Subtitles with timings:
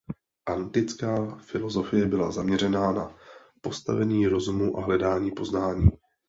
[0.45, 3.15] Antická filosofie byla zaměřena na
[3.61, 5.89] postavení rozumu a hledání poznání.